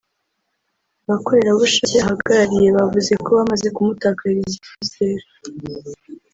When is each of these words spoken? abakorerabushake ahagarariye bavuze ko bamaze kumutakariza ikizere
abakorerabushake 1.05 1.95
ahagarariye 2.03 2.67
bavuze 2.77 3.11
ko 3.23 3.29
bamaze 3.37 3.67
kumutakariza 3.75 4.53
ikizere 4.59 5.25